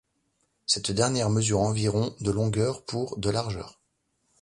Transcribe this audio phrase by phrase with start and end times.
[0.65, 3.79] Cette dernière mesure environ de longueur pour de largeur.